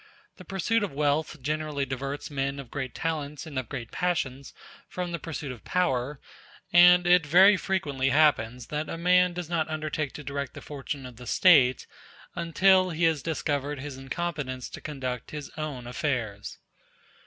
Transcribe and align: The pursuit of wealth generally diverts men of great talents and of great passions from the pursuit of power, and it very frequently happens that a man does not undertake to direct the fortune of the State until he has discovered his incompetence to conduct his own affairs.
The 0.37 0.45
pursuit 0.45 0.81
of 0.81 0.91
wealth 0.91 1.43
generally 1.43 1.85
diverts 1.85 2.31
men 2.31 2.57
of 2.59 2.71
great 2.71 2.95
talents 2.95 3.45
and 3.45 3.59
of 3.59 3.69
great 3.69 3.91
passions 3.91 4.51
from 4.89 5.11
the 5.11 5.19
pursuit 5.19 5.51
of 5.51 5.63
power, 5.63 6.19
and 6.73 7.05
it 7.05 7.23
very 7.23 7.55
frequently 7.55 8.09
happens 8.09 8.65
that 8.73 8.89
a 8.89 8.97
man 8.97 9.33
does 9.33 9.47
not 9.47 9.69
undertake 9.69 10.13
to 10.13 10.23
direct 10.23 10.55
the 10.55 10.59
fortune 10.61 11.05
of 11.05 11.17
the 11.17 11.27
State 11.27 11.85
until 12.35 12.89
he 12.89 13.03
has 13.03 13.21
discovered 13.21 13.79
his 13.79 13.95
incompetence 13.95 14.69
to 14.69 14.81
conduct 14.81 15.29
his 15.29 15.51
own 15.55 15.85
affairs. 15.85 16.57